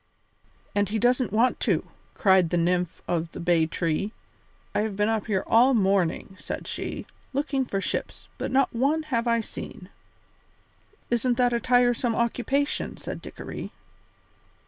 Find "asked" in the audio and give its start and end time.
12.97-13.21